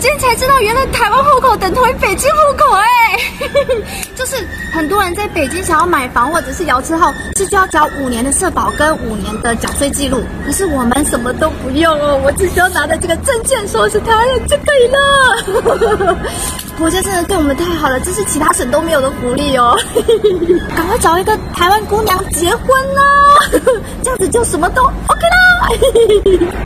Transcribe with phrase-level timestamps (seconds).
[0.00, 3.18] 今天才知道，原来台湾户口等同于北京户口哎，
[4.16, 4.36] 就是
[4.72, 10.22] 很多人在北京想要买房或者是摇车后，是需要交五年的社保跟五年的缴税记录。
[10.46, 16.16] 可是我们什么都不用哦，我只需要拿着这个证件说是台湾人就可以了。
[16.78, 19.78] 国家真的对我们太好了，这是其他省都没有的福利哦。
[20.74, 23.00] 赶快找一个台湾姑娘结婚呢，
[24.02, 26.64] 这样子就什么都 OK 啦。